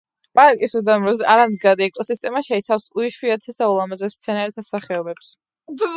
პარკის 0.37 0.71
უდაბნოს 0.79 1.21
არამდგრადი 1.33 1.85
ეკოსისტემა 1.89 2.43
შეიცავს 2.49 2.89
უიშვიათეს 3.01 3.61
და 3.61 3.69
ულამაზეს 3.75 4.19
მცენარეთა 4.21 4.69
სახეობებს. 4.73 5.33